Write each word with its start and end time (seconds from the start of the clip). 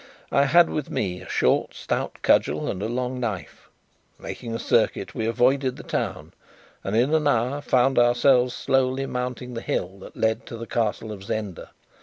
I 0.31 0.45
had 0.45 0.67
with 0.67 0.89
me 0.89 1.21
a 1.21 1.29
short 1.29 1.75
stout 1.75 2.23
cudgel 2.23 2.67
and 2.67 2.81
a 2.81 2.87
long 2.89 3.19
knife. 3.19 3.69
Making 4.17 4.55
a 4.55 4.57
circuit, 4.57 5.13
we 5.13 5.27
avoided 5.27 5.75
the 5.75 5.83
town, 5.83 6.33
and 6.83 6.95
in 6.95 7.13
an 7.13 7.27
hour 7.27 7.61
found 7.61 7.99
ourselves 7.99 8.55
slowly 8.55 9.05
mounting 9.05 9.53
the 9.53 9.61
hill 9.61 9.99
that 9.99 10.17
led 10.17 10.47
to 10.47 10.57
the 10.57 10.65
Castle 10.65 11.11
of 11.11 11.23
Zenda. 11.23 11.69